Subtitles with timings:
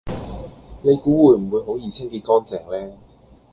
[0.81, 2.59] 你估會唔會好易清潔乾淨
[2.89, 2.97] 呢